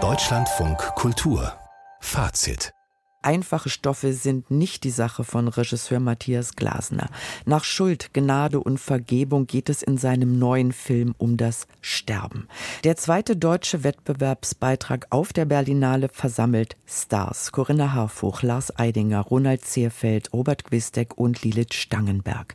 Deutschlandfunk 0.00 0.78
Kultur 0.94 1.52
Fazit 1.98 2.72
Einfache 3.22 3.68
Stoffe 3.70 4.12
sind 4.12 4.52
nicht 4.52 4.84
die 4.84 4.90
Sache 4.90 5.24
von 5.24 5.48
Regisseur 5.48 5.98
Matthias 5.98 6.54
Glasner. 6.54 7.08
Nach 7.44 7.64
Schuld, 7.64 8.14
Gnade 8.14 8.60
und 8.60 8.78
Vergebung 8.78 9.48
geht 9.48 9.68
es 9.68 9.82
in 9.82 9.98
seinem 9.98 10.38
neuen 10.38 10.70
Film 10.70 11.16
um 11.18 11.36
das 11.36 11.66
Sterben. 11.80 12.46
Der 12.84 12.94
zweite 12.96 13.34
deutsche 13.36 13.82
Wettbewerbsbeitrag 13.82 15.08
auf 15.10 15.32
der 15.32 15.46
Berlinale 15.46 16.08
versammelt 16.08 16.76
Stars. 16.86 17.50
Corinna 17.50 17.94
Harfuch, 17.94 18.42
Lars 18.42 18.78
Eidinger, 18.78 19.22
Ronald 19.22 19.64
Zierfeld, 19.64 20.32
Robert 20.32 20.62
Quistek 20.62 21.18
und 21.18 21.42
Lilith 21.42 21.74
Stangenberg. 21.74 22.54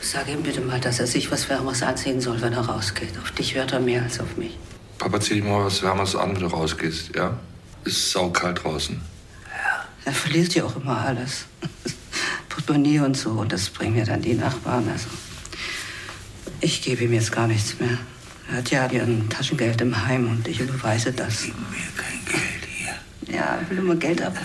Sag 0.00 0.28
ihm 0.28 0.44
bitte 0.44 0.60
mal, 0.60 0.78
dass 0.78 1.00
er 1.00 1.08
sich 1.08 1.32
was 1.32 1.48
Wärmeres 1.48 1.82
anziehen 1.82 2.20
soll, 2.20 2.40
wenn 2.40 2.52
er 2.52 2.68
rausgeht. 2.68 3.18
Auf 3.20 3.32
dich 3.32 3.56
hört 3.56 3.72
er 3.72 3.80
mehr 3.80 4.04
als 4.04 4.20
auf 4.20 4.36
mich. 4.36 4.56
Papa, 4.98 5.20
zieh 5.20 5.34
dir 5.34 5.44
mal 5.44 5.64
was 5.64 5.82
Wärmeres 5.82 6.16
an, 6.16 6.34
wenn 6.34 6.40
du 6.40 6.46
rausgehst, 6.46 7.14
ja? 7.14 7.36
Ist 7.84 8.10
saukalt 8.10 8.64
draußen. 8.64 9.00
Er 10.04 10.12
verliert 10.12 10.54
ja 10.54 10.64
auch 10.64 10.76
immer 10.76 10.98
alles. 10.98 11.46
Portemonnaie 12.48 13.00
und 13.00 13.16
so. 13.16 13.30
Und 13.30 13.52
das 13.52 13.70
bringen 13.70 13.94
mir 13.94 14.04
dann 14.04 14.22
die 14.22 14.34
Nachbarn. 14.34 14.88
Also, 14.90 15.08
ich 16.60 16.82
gebe 16.82 17.04
ihm 17.04 17.12
jetzt 17.12 17.32
gar 17.32 17.46
nichts 17.46 17.78
mehr. 17.80 17.98
Er 18.50 18.58
hat 18.58 18.70
ja 18.70 18.84
ein 18.84 19.28
Taschengeld 19.30 19.80
im 19.80 20.06
Heim 20.06 20.28
und 20.28 20.46
ich 20.46 20.60
überweise 20.60 21.12
das. 21.12 21.42
Gib 21.42 21.54
mir 21.58 21.76
kein 21.96 22.24
Geld 22.26 22.68
hier. 22.68 23.34
Ja, 23.34 23.58
ich 23.62 23.70
will 23.70 23.78
immer 23.78 23.96
Geld 23.96 24.20
ab. 24.20 24.36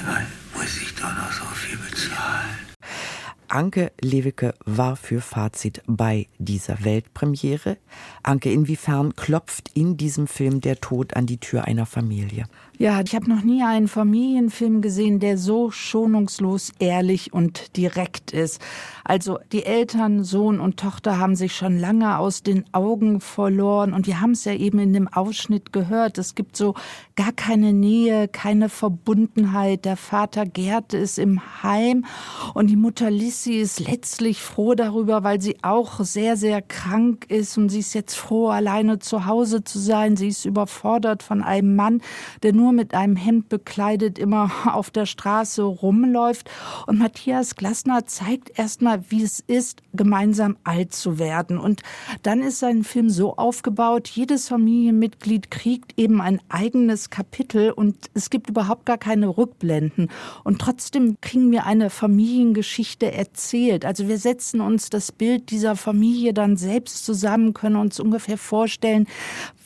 Anke 3.50 3.92
Lewicke 4.00 4.54
war 4.66 4.96
für 4.96 5.22
Fazit 5.22 5.82
bei 5.88 6.28
dieser 6.38 6.84
Weltpremiere. 6.84 7.78
Anke, 8.22 8.52
inwiefern 8.52 9.16
klopft 9.16 9.72
in 9.74 9.98
diesem 9.98 10.28
Film 10.28 10.62
der 10.62 10.80
Tod 10.80 11.16
an 11.16 11.26
die 11.26 11.40
Tür 11.40 11.66
einer 11.66 11.88
Familie? 11.88 12.46
Ja, 12.82 13.02
ich 13.02 13.14
habe 13.14 13.30
noch 13.30 13.44
nie 13.44 13.62
einen 13.62 13.90
Familienfilm 13.90 14.82
gesehen, 14.82 15.20
der 15.20 15.38
so 15.38 15.70
schonungslos 15.70 16.72
ehrlich 16.80 17.34
und 17.34 17.76
direkt 17.76 18.32
ist. 18.32 18.62
Also 19.04 19.38
die 19.52 19.66
Eltern, 19.66 20.24
Sohn 20.24 20.62
und 20.62 20.78
Tochter 20.78 21.20
haben 21.20 21.36
sich 21.36 21.54
schon 21.54 21.78
lange 21.78 22.18
aus 22.18 22.42
den 22.42 22.64
Augen 22.72 23.20
verloren 23.20 23.92
und 23.92 24.08
wir 24.08 24.22
haben 24.22 24.32
es 24.32 24.46
ja 24.46 24.54
eben 24.54 24.80
in 24.80 24.94
dem 24.94 25.10
Ausschnitt 25.10 25.74
gehört. 25.74 26.18
Es 26.18 26.36
gibt 26.36 26.56
so 26.56 26.74
gar 27.18 27.34
keine 27.34 27.74
Nähe, 27.74 28.30
keine 28.30 28.70
Verbundenheit. 28.70 29.84
Der 29.84 29.98
Vater 29.98 30.46
Gerd 30.46 30.94
ist 30.94 31.20
im 31.20 31.42
Heim 31.62 32.06
und 32.54 32.68
die 32.68 32.78
Mutter 32.78 33.12
Lissy 33.12 33.56
ist 33.56 33.82
letztlich 33.82 34.40
froh 34.40 34.74
darüber, 34.74 35.26
weil 35.26 35.42
sie 35.42 35.58
auch 35.64 36.00
sehr, 36.00 36.38
sehr 36.38 36.62
krank 36.62 37.26
ist 37.28 37.58
und 37.58 37.68
sie 37.68 37.80
ist 37.80 37.94
jetzt 37.94 38.16
froh, 38.16 38.48
alleine 38.48 39.00
zu 39.00 39.26
Hause 39.26 39.66
zu 39.66 39.80
sein. 39.80 40.16
Sie 40.16 40.30
ist 40.30 40.46
überfordert 40.46 41.24
von 41.24 41.42
einem 41.42 41.76
Mann, 41.76 42.02
der 42.42 42.54
nur 42.54 42.69
mit 42.72 42.94
einem 42.94 43.16
Hemd 43.16 43.50
bekleidet 43.50 44.20
immer 44.20 44.52
auf 44.74 44.90
der 44.90 45.06
Straße 45.06 45.64
rumläuft. 45.64 46.50
Und 46.88 47.00
Matthias 47.00 47.56
Glasner 47.56 48.06
zeigt 48.06 48.58
erstmal, 48.58 49.04
wie 49.10 49.24
es 49.24 49.40
ist, 49.40 49.82
gemeinsam 49.94 50.58
alt 50.64 50.94
zu 50.94 51.20
werden. 51.20 51.58
Und 51.58 51.82
dann 52.24 52.42
ist 52.42 52.60
sein 52.60 52.84
Film 52.84 53.10
so 53.10 53.38
aufgebaut, 53.38 54.08
jedes 54.08 54.48
Familienmitglied 54.48 55.52
kriegt 55.52 55.98
eben 55.98 56.22
ein 56.22 56.40
eigenes 56.50 57.10
Kapitel 57.10 57.72
und 57.72 57.96
es 58.14 58.30
gibt 58.30 58.50
überhaupt 58.50 58.86
gar 58.86 58.98
keine 58.98 59.28
Rückblenden. 59.28 60.10
Und 60.44 60.60
trotzdem 60.60 61.18
kriegen 61.22 61.52
wir 61.52 61.66
eine 61.66 61.90
Familiengeschichte 61.90 63.12
erzählt. 63.12 63.86
Also 63.86 64.08
wir 64.08 64.18
setzen 64.18 64.62
uns 64.62 64.90
das 64.90 65.12
Bild 65.12 65.52
dieser 65.52 65.76
Familie 65.76 66.34
dann 66.34 66.58
selbst 66.58 67.06
zusammen, 67.06 67.54
können 67.54 67.76
uns 67.76 68.00
ungefähr 68.00 68.38
vorstellen, 68.38 69.08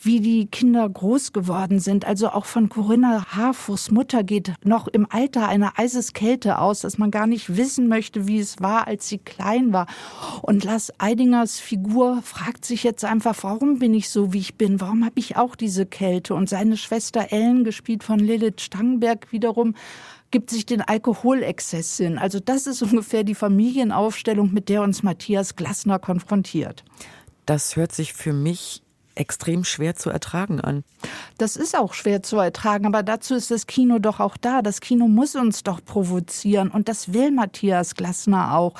wie 0.02 0.20
die 0.20 0.46
Kinder 0.46 0.88
groß 0.88 1.32
geworden 1.32 1.80
sind. 1.80 2.04
Also 2.04 2.28
auch 2.28 2.44
von 2.44 2.68
Corinna 2.68 2.93
Harfuchs 3.02 3.90
Mutter 3.90 4.22
geht 4.22 4.52
noch 4.64 4.86
im 4.88 5.06
Alter 5.10 5.48
einer 5.48 5.78
Eiseskälte 5.78 6.58
aus, 6.58 6.80
dass 6.80 6.98
man 6.98 7.10
gar 7.10 7.26
nicht 7.26 7.56
wissen 7.56 7.88
möchte, 7.88 8.26
wie 8.28 8.38
es 8.38 8.60
war, 8.60 8.86
als 8.86 9.08
sie 9.08 9.18
klein 9.18 9.72
war. 9.72 9.86
Und 10.42 10.64
Lars 10.64 10.92
Eidingers 10.98 11.58
Figur 11.58 12.22
fragt 12.22 12.64
sich 12.64 12.84
jetzt 12.84 13.04
einfach, 13.04 13.36
warum 13.42 13.78
bin 13.78 13.94
ich 13.94 14.08
so, 14.10 14.32
wie 14.32 14.38
ich 14.38 14.54
bin? 14.54 14.80
Warum 14.80 15.04
habe 15.04 15.18
ich 15.18 15.36
auch 15.36 15.56
diese 15.56 15.86
Kälte? 15.86 16.34
Und 16.34 16.48
seine 16.48 16.76
Schwester 16.76 17.32
Ellen, 17.32 17.64
gespielt 17.64 18.04
von 18.04 18.20
Lilith 18.20 18.60
Stangenberg, 18.60 19.32
wiederum 19.32 19.74
gibt 20.30 20.50
sich 20.50 20.66
den 20.66 20.80
Alkoholexzess 20.80 21.96
hin. 21.96 22.18
Also 22.18 22.40
das 22.40 22.66
ist 22.66 22.82
ungefähr 22.82 23.24
die 23.24 23.34
Familienaufstellung, 23.34 24.52
mit 24.52 24.68
der 24.68 24.82
uns 24.82 25.02
Matthias 25.02 25.56
Glasner 25.56 25.98
konfrontiert. 25.98 26.84
Das 27.46 27.76
hört 27.76 27.92
sich 27.92 28.12
für 28.12 28.32
mich 28.32 28.83
extrem 29.14 29.64
schwer 29.64 29.94
zu 29.94 30.10
ertragen 30.10 30.60
an. 30.60 30.84
Das 31.38 31.56
ist 31.56 31.76
auch 31.76 31.94
schwer 31.94 32.22
zu 32.22 32.36
ertragen, 32.36 32.86
aber 32.86 33.02
dazu 33.02 33.34
ist 33.34 33.50
das 33.50 33.66
Kino 33.66 33.98
doch 33.98 34.20
auch 34.20 34.36
da. 34.36 34.62
Das 34.62 34.80
Kino 34.80 35.08
muss 35.08 35.34
uns 35.34 35.62
doch 35.62 35.84
provozieren 35.84 36.70
und 36.70 36.88
das 36.88 37.12
will 37.12 37.30
Matthias 37.30 37.94
Glasner 37.94 38.56
auch. 38.56 38.74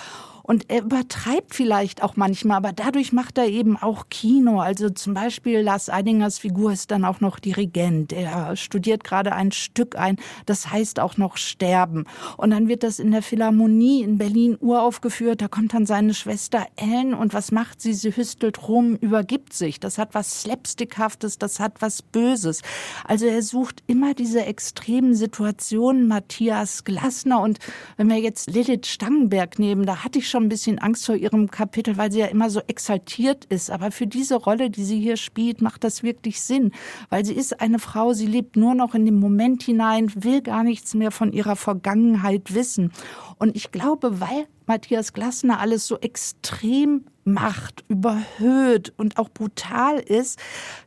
Und 0.46 0.70
er 0.70 0.82
übertreibt 0.82 1.54
vielleicht 1.54 2.02
auch 2.02 2.16
manchmal, 2.16 2.58
aber 2.58 2.72
dadurch 2.72 3.14
macht 3.14 3.38
er 3.38 3.46
eben 3.46 3.78
auch 3.78 4.10
Kino. 4.10 4.60
Also 4.60 4.90
zum 4.90 5.14
Beispiel 5.14 5.60
Lars 5.60 5.88
Eidingers 5.88 6.38
Figur 6.38 6.70
ist 6.70 6.90
dann 6.90 7.06
auch 7.06 7.20
noch 7.20 7.38
Dirigent. 7.38 8.12
Er 8.12 8.54
studiert 8.54 9.04
gerade 9.04 9.32
ein 9.32 9.52
Stück 9.52 9.96
ein, 9.96 10.16
das 10.44 10.70
heißt 10.70 11.00
auch 11.00 11.16
noch 11.16 11.38
Sterben. 11.38 12.04
Und 12.36 12.50
dann 12.50 12.68
wird 12.68 12.82
das 12.82 12.98
in 12.98 13.10
der 13.10 13.22
Philharmonie 13.22 14.02
in 14.02 14.18
Berlin 14.18 14.58
uraufgeführt. 14.60 15.40
Da 15.40 15.48
kommt 15.48 15.72
dann 15.72 15.86
seine 15.86 16.12
Schwester 16.12 16.66
Ellen 16.76 17.14
und 17.14 17.32
was 17.32 17.50
macht 17.50 17.80
sie? 17.80 17.94
Sie 17.94 18.14
hüstelt 18.14 18.68
rum, 18.68 18.96
übergibt 18.96 19.54
sich. 19.54 19.80
Das 19.80 19.96
hat 19.96 20.12
was 20.12 20.42
Slapstickhaftes, 20.42 21.38
das 21.38 21.58
hat 21.58 21.80
was 21.80 22.02
Böses. 22.02 22.60
Also 23.04 23.24
er 23.24 23.40
sucht 23.40 23.82
immer 23.86 24.12
diese 24.12 24.44
extremen 24.44 25.14
Situationen. 25.14 26.06
Matthias 26.06 26.84
Glasner 26.84 27.40
und 27.40 27.60
wenn 27.96 28.10
wir 28.10 28.18
jetzt 28.18 28.50
Lilith 28.50 28.86
Stangenberg 28.86 29.58
nehmen, 29.58 29.86
da 29.86 30.04
hatte 30.04 30.18
ich 30.18 30.33
schon 30.34 30.46
ein 30.46 30.48
bisschen 30.48 30.80
Angst 30.80 31.06
vor 31.06 31.14
ihrem 31.14 31.48
Kapitel, 31.48 31.96
weil 31.96 32.10
sie 32.10 32.18
ja 32.18 32.26
immer 32.26 32.50
so 32.50 32.60
exaltiert 32.66 33.44
ist. 33.44 33.70
Aber 33.70 33.92
für 33.92 34.08
diese 34.08 34.34
Rolle, 34.34 34.68
die 34.68 34.82
sie 34.82 34.98
hier 34.98 35.16
spielt, 35.16 35.62
macht 35.62 35.84
das 35.84 36.02
wirklich 36.02 36.40
Sinn, 36.40 36.72
weil 37.08 37.24
sie 37.24 37.34
ist 37.34 37.60
eine 37.60 37.78
Frau, 37.78 38.14
sie 38.14 38.26
lebt 38.26 38.56
nur 38.56 38.74
noch 38.74 38.96
in 38.96 39.04
den 39.04 39.14
Moment 39.14 39.62
hinein, 39.62 40.10
will 40.16 40.42
gar 40.42 40.64
nichts 40.64 40.92
mehr 40.94 41.12
von 41.12 41.32
ihrer 41.32 41.54
Vergangenheit 41.54 42.52
wissen. 42.52 42.90
Und 43.38 43.54
ich 43.54 43.70
glaube, 43.70 44.20
weil 44.20 44.48
Matthias 44.66 45.12
Glasner 45.12 45.60
alles 45.60 45.86
so 45.86 45.98
extrem 45.98 47.04
macht, 47.24 47.84
überhöht 47.88 48.92
und 48.96 49.18
auch 49.18 49.28
brutal 49.28 49.98
ist, 49.98 50.38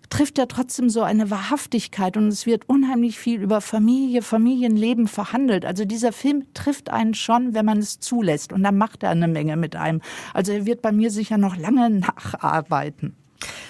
trifft 0.09 0.37
er 0.37 0.47
trotzdem 0.47 0.89
so 0.89 1.01
eine 1.01 1.29
Wahrhaftigkeit 1.29 2.15
und 2.17 2.27
es 2.27 2.45
wird 2.45 2.69
unheimlich 2.69 3.17
viel 3.19 3.41
über 3.41 3.61
Familie, 3.61 4.21
Familienleben 4.21 5.07
verhandelt. 5.07 5.65
Also 5.65 5.85
dieser 5.85 6.13
Film 6.13 6.45
trifft 6.53 6.89
einen 6.89 7.13
schon, 7.13 7.53
wenn 7.53 7.65
man 7.65 7.79
es 7.79 7.99
zulässt 7.99 8.53
und 8.53 8.63
dann 8.63 8.77
macht 8.77 9.03
er 9.03 9.09
eine 9.09 9.27
Menge 9.27 9.57
mit 9.57 9.75
einem. 9.75 10.01
Also 10.33 10.51
er 10.51 10.65
wird 10.65 10.81
bei 10.81 10.91
mir 10.91 11.11
sicher 11.11 11.37
noch 11.37 11.57
lange 11.57 11.89
nacharbeiten. 11.89 13.15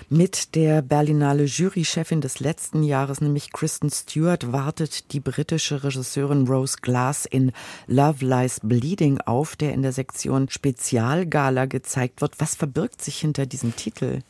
Mit 0.09 0.55
der 0.55 0.81
Berlinale 0.81 1.43
Jurychefin 1.43 2.21
des 2.21 2.39
letzten 2.39 2.83
Jahres, 2.83 3.21
nämlich 3.21 3.51
Kristen 3.51 3.89
Stewart, 3.89 4.51
wartet 4.51 5.11
die 5.11 5.19
britische 5.19 5.83
Regisseurin 5.83 6.47
Rose 6.47 6.77
Glass 6.81 7.25
in 7.25 7.51
Love 7.87 8.25
Lies 8.25 8.61
Bleeding 8.63 9.19
auf, 9.21 9.55
der 9.55 9.73
in 9.73 9.81
der 9.81 9.91
Sektion 9.91 10.49
Spezialgala 10.49 11.65
gezeigt 11.65 12.21
wird. 12.21 12.39
Was 12.39 12.55
verbirgt 12.55 13.01
sich 13.01 13.19
hinter 13.19 13.45
diesem 13.45 13.75
Titel? 13.75 14.21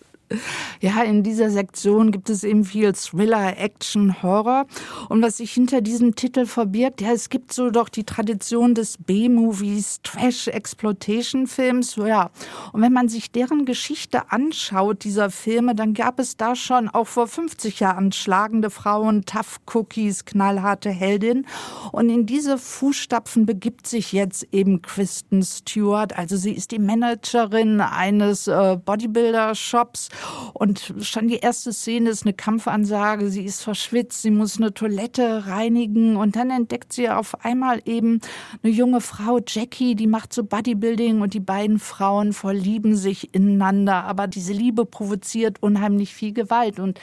Ja, 0.81 1.03
in 1.03 1.23
dieser 1.23 1.49
Sektion 1.49 2.11
gibt 2.11 2.29
es 2.29 2.43
eben 2.43 2.65
viel 2.65 2.91
Thriller, 2.93 3.57
Action, 3.57 4.21
Horror. 4.21 4.65
Und 5.07 5.21
was 5.21 5.37
sich 5.37 5.53
hinter 5.53 5.81
diesem 5.81 6.15
Titel 6.15 6.45
verbirgt, 6.45 7.01
ja, 7.01 7.13
es 7.13 7.29
gibt 7.29 7.53
so 7.53 7.69
doch 7.69 7.87
die 7.89 8.03
Tradition 8.03 8.75
des 8.75 8.97
B-Movies, 8.97 10.01
Trash-Exploitation-Films, 10.03 11.95
ja. 11.95 12.29
Und 12.73 12.81
wenn 12.81 12.91
man 12.93 13.07
sich 13.07 13.31
deren 13.31 13.65
Geschichte 13.65 14.31
anschaut, 14.31 15.03
dieser 15.03 15.29
Filme, 15.29 15.75
dann 15.75 15.93
gab 15.93 16.19
es 16.19 16.35
da 16.35 16.55
schon 16.55 16.89
auch 16.89 17.07
vor 17.07 17.27
50 17.27 17.79
Jahren 17.79 18.11
schlagende 18.11 18.69
Frauen, 18.69 19.23
Tough 19.25 19.61
Cookies, 19.73 20.25
knallharte 20.25 20.89
Heldin. 20.89 21.47
Und 21.91 22.09
in 22.09 22.25
diese 22.25 22.57
Fußstapfen 22.57 23.45
begibt 23.45 23.87
sich 23.87 24.11
jetzt 24.11 24.45
eben 24.51 24.81
Kristen 24.81 25.41
Stewart. 25.41 26.17
Also 26.17 26.35
sie 26.35 26.51
ist 26.51 26.71
die 26.71 26.79
Managerin 26.79 27.79
eines 27.79 28.47
äh, 28.47 28.77
Bodybuilder-Shops 28.83 30.09
und 30.53 30.93
schon 31.01 31.27
die 31.27 31.37
erste 31.37 31.71
Szene 31.71 32.09
ist 32.09 32.25
eine 32.25 32.33
Kampfansage. 32.33 33.29
Sie 33.29 33.45
ist 33.45 33.61
verschwitzt, 33.61 34.21
sie 34.21 34.31
muss 34.31 34.57
eine 34.57 34.73
Toilette 34.73 35.47
reinigen 35.47 36.15
und 36.15 36.35
dann 36.35 36.49
entdeckt 36.49 36.93
sie 36.93 37.09
auf 37.09 37.43
einmal 37.45 37.81
eben 37.85 38.21
eine 38.63 38.71
junge 38.71 39.01
Frau, 39.01 39.39
Jackie, 39.45 39.95
die 39.95 40.07
macht 40.07 40.33
so 40.33 40.43
Bodybuilding 40.43 41.21
und 41.21 41.33
die 41.33 41.39
beiden 41.39 41.79
Frauen 41.79 42.33
verlieben 42.33 42.95
sich 42.95 43.33
ineinander. 43.33 44.05
Aber 44.05 44.27
diese 44.27 44.53
Liebe 44.53 44.85
provoziert 44.85 45.61
unheimlich 45.61 46.13
viel 46.13 46.33
Gewalt 46.33 46.79
und 46.79 46.99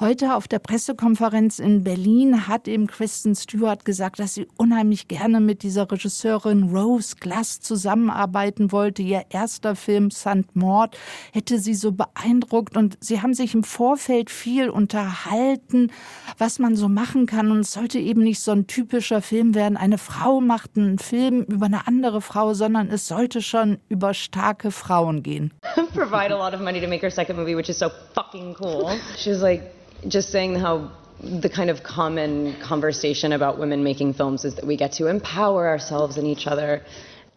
Heute 0.00 0.34
auf 0.34 0.48
der 0.48 0.58
Pressekonferenz 0.58 1.60
in 1.60 1.84
Berlin 1.84 2.48
hat 2.48 2.66
eben 2.66 2.88
Kristen 2.88 3.36
Stewart 3.36 3.84
gesagt, 3.84 4.18
dass 4.18 4.34
sie 4.34 4.48
unheimlich 4.56 5.06
gerne 5.06 5.38
mit 5.38 5.62
dieser 5.62 5.88
Regisseurin 5.88 6.74
Rose 6.76 7.14
Glass 7.20 7.60
zusammenarbeiten 7.60 8.72
wollte. 8.72 9.02
Ihr 9.02 9.22
erster 9.30 9.76
Film 9.76 10.10
St. 10.10 10.54
Maud 10.54 10.98
hätte 11.32 11.60
sie 11.60 11.74
so 11.74 11.92
beeindruckt 11.92 12.76
und 12.76 12.98
sie 12.98 13.22
haben 13.22 13.34
sich 13.34 13.54
im 13.54 13.62
Vorfeld 13.62 14.30
viel 14.30 14.68
unterhalten, 14.68 15.92
was 16.38 16.58
man 16.58 16.74
so 16.74 16.88
machen 16.88 17.26
kann 17.26 17.52
und 17.52 17.60
es 17.60 17.70
sollte 17.70 18.00
eben 18.00 18.24
nicht 18.24 18.40
so 18.40 18.50
ein 18.50 18.66
typischer 18.66 19.22
Film 19.22 19.54
werden. 19.54 19.76
Eine 19.76 19.98
Frau 19.98 20.40
macht 20.40 20.76
einen 20.76 20.98
Film 20.98 21.42
über 21.44 21.66
eine 21.66 21.86
andere 21.86 22.20
Frau, 22.20 22.52
sondern 22.52 22.88
es 22.88 23.06
sollte 23.06 23.40
schon 23.42 23.78
über 23.88 24.12
starke 24.12 24.72
Frauen 24.72 25.22
gehen. 25.22 25.54
Provide 25.94 26.34
a 26.34 26.36
lot 26.36 26.52
of 26.52 26.58
money 26.60 26.80
to 26.80 26.88
make 26.88 27.02
her 27.02 27.12
second 27.12 27.38
movie, 27.38 27.54
which 27.54 27.68
is 27.68 27.78
so 27.78 27.90
fucking 28.12 28.56
cool. 28.58 28.90
She's 29.16 29.40
like 29.40 29.62
just 30.08 30.30
saying 30.30 30.56
how 30.56 30.92
the 31.20 31.48
kind 31.48 31.70
of 31.70 31.82
common 31.82 32.60
conversation 32.60 33.32
about 33.32 33.58
women 33.58 33.82
making 33.82 34.14
films 34.14 34.44
is 34.44 34.56
that 34.56 34.66
we 34.66 34.76
get 34.76 34.92
to 34.92 35.06
empower 35.06 35.68
ourselves 35.68 36.18
and 36.18 36.26
each 36.26 36.46
other 36.46 36.82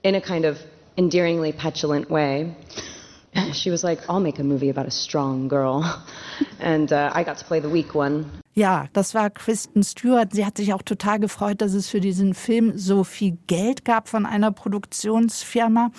in 0.03 0.15
a 0.15 0.21
kind 0.21 0.45
of 0.45 0.57
endearingly 0.97 1.51
petulant 1.51 2.09
way. 2.09 2.55
She 3.53 3.69
was 3.69 3.83
like, 3.83 3.99
I'll 4.09 4.19
make 4.19 4.39
a 4.39 4.43
movie 4.43 4.69
about 4.69 4.87
a 4.87 4.91
strong 4.91 5.47
girl. 5.47 6.03
And 6.59 6.91
uh, 6.91 7.11
I 7.13 7.23
got 7.23 7.37
to 7.39 7.45
play 7.45 7.59
the 7.59 7.69
weak 7.69 7.95
one. 7.95 8.43
Ja, 8.57 8.87
das 8.93 9.13
war 9.13 9.29
Kristen 9.29 9.83
Stewart. 9.83 10.33
Sie 10.33 10.43
hat 10.43 10.57
sich 10.57 10.73
auch 10.73 10.81
total 10.81 11.19
gefreut, 11.19 11.61
dass 11.61 11.75
es 11.75 11.89
für 11.89 11.99
diesen 11.99 12.33
Film 12.33 12.75
so 12.75 13.03
viel 13.03 13.37
Geld 13.45 13.85
gab 13.85 14.09
von 14.09 14.25
einer 14.25 14.51
Produktionsfirma. 14.51 15.91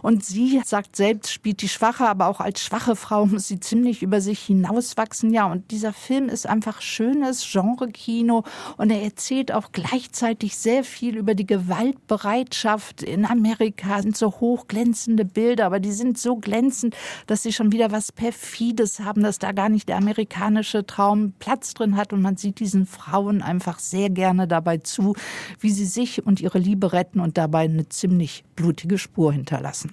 Und 0.00 0.24
sie 0.24 0.62
sagt 0.64 0.96
selbst, 0.96 1.30
spielt 1.30 1.60
die 1.60 1.68
Schwache, 1.68 2.08
aber 2.08 2.28
auch 2.28 2.40
als 2.40 2.62
schwache 2.62 2.96
Frau 2.96 3.26
muss 3.26 3.48
sie 3.48 3.60
ziemlich 3.60 4.02
über 4.02 4.22
sich 4.22 4.40
hinauswachsen. 4.40 5.30
Ja, 5.34 5.44
und 5.44 5.70
dieser 5.70 5.92
Film 5.92 6.30
ist 6.30 6.46
einfach 6.48 6.80
schönes 6.80 7.46
Genre-Kino 7.52 8.44
und 8.78 8.88
er 8.88 9.02
erzählt 9.02 9.52
auch 9.52 9.72
gleichzeitig 9.72 10.56
sehr 10.56 10.84
viel 10.84 11.18
über 11.18 11.34
die 11.34 11.46
Gewaltbereitschaft 11.46 13.02
in 13.02 13.26
Amerika. 13.26 13.98
Es 13.98 14.04
sind 14.04 14.16
so 14.16 14.30
hochglänzende 14.40 15.26
Bilder, 15.26 15.66
aber 15.66 15.80
die 15.80 15.92
sind 15.92 16.16
so 16.16 16.36
glänzend, 16.36 16.96
dass 17.26 17.42
sie 17.42 17.52
schon 17.52 17.72
wieder 17.72 17.92
was 17.92 18.10
Perfides 18.10 19.00
haben, 19.00 19.22
dass 19.22 19.38
da 19.38 19.52
gar 19.52 19.68
nicht 19.68 19.90
der 19.90 19.98
amerikanische 19.98 20.86
Traum 20.86 21.34
Platz 21.38 21.74
drin 21.74 21.94
hat 21.94 22.05
hat 22.06 22.12
und 22.12 22.22
man 22.22 22.36
sieht 22.36 22.60
diesen 22.60 22.86
Frauen 22.86 23.42
einfach 23.42 23.78
sehr 23.80 24.10
gerne 24.10 24.46
dabei 24.46 24.78
zu, 24.78 25.14
wie 25.58 25.70
sie 25.70 25.84
sich 25.84 26.24
und 26.24 26.40
ihre 26.40 26.58
Liebe 26.58 26.92
retten 26.92 27.20
und 27.20 27.36
dabei 27.36 27.64
eine 27.64 27.88
ziemlich 27.88 28.44
blutige 28.54 28.98
Spur 28.98 29.32
hinterlassen. 29.32 29.92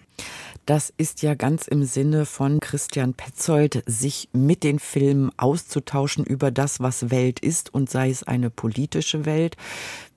Das 0.65 0.94
ist 0.95 1.24
ja 1.24 1.33
ganz 1.33 1.68
im 1.68 1.83
Sinne 1.83 2.25
von 2.25 2.60
Christian 2.60 3.15
Petzold, 3.15 3.83
sich 3.86 4.30
mit 4.31 4.63
den 4.63 4.80
Filmen 4.80 5.31
auszutauschen 5.36 6.24
über 6.24 6.51
das, 6.51 6.80
was 6.80 7.10
Welt 7.10 7.39
ist 7.39 7.74
und 7.74 7.89
sei 7.89 8.10
es 8.10 8.24
eine 8.24 8.50
politische 8.50 9.25
Welt, 9.25 9.57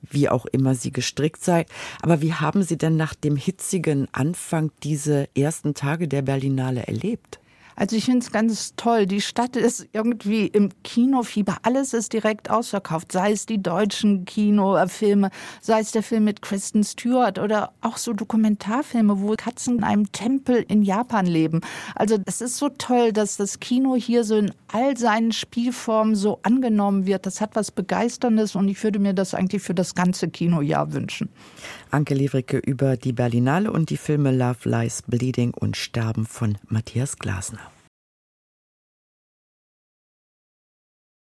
wie 0.02 0.28
auch 0.28 0.46
immer 0.46 0.74
sie 0.74 0.92
gestrickt 0.92 1.42
sei. 1.42 1.66
Aber 2.00 2.20
wie 2.20 2.34
haben 2.34 2.62
Sie 2.62 2.78
denn 2.78 2.96
nach 2.96 3.14
dem 3.14 3.34
hitzigen 3.34 4.06
Anfang 4.12 4.70
diese 4.84 5.28
ersten 5.36 5.74
Tage 5.74 6.06
der 6.06 6.22
Berlinale 6.22 6.86
erlebt? 6.86 7.40
Also 7.76 7.94
ich 7.94 8.06
finde 8.06 8.20
es 8.20 8.32
ganz 8.32 8.74
toll. 8.76 9.06
Die 9.06 9.20
Stadt 9.20 9.54
ist 9.54 9.86
irgendwie 9.92 10.46
im 10.46 10.70
Kinofieber. 10.82 11.58
Alles 11.62 11.92
ist 11.92 12.14
direkt 12.14 12.50
ausverkauft. 12.50 13.12
Sei 13.12 13.32
es 13.32 13.44
die 13.44 13.62
deutschen 13.62 14.24
Kinofilme, 14.24 15.30
sei 15.60 15.80
es 15.80 15.92
der 15.92 16.02
Film 16.02 16.24
mit 16.24 16.40
Kristen 16.40 16.82
Stewart 16.84 17.38
oder 17.38 17.72
auch 17.82 17.98
so 17.98 18.14
Dokumentarfilme, 18.14 19.20
wo 19.20 19.34
Katzen 19.36 19.78
in 19.78 19.84
einem 19.84 20.10
Tempel 20.10 20.64
in 20.66 20.82
Japan 20.82 21.26
leben. 21.26 21.60
Also 21.94 22.16
es 22.24 22.40
ist 22.40 22.56
so 22.56 22.70
toll, 22.70 23.12
dass 23.12 23.36
das 23.36 23.60
Kino 23.60 23.94
hier 23.94 24.24
so 24.24 24.36
in 24.36 24.52
all 24.72 24.96
seinen 24.96 25.32
Spielformen 25.32 26.14
so 26.14 26.40
angenommen 26.42 27.06
wird. 27.06 27.26
Das 27.26 27.42
hat 27.42 27.56
was 27.56 27.70
Begeisterndes 27.70 28.56
und 28.56 28.68
ich 28.68 28.82
würde 28.82 28.98
mir 28.98 29.12
das 29.12 29.34
eigentlich 29.34 29.62
für 29.62 29.74
das 29.74 29.94
ganze 29.94 30.28
Kinojahr 30.28 30.94
wünschen. 30.94 31.28
Anke 31.90 32.14
Levricke 32.14 32.56
über 32.58 32.96
die 32.96 33.12
Berlinale 33.12 33.70
und 33.70 33.90
die 33.90 33.96
Filme 33.96 34.32
Love, 34.32 34.68
Lies, 34.68 35.02
Bleeding 35.02 35.52
und 35.52 35.76
Sterben 35.76 36.26
von 36.26 36.56
Matthias 36.68 37.18
Glasner. 37.18 37.65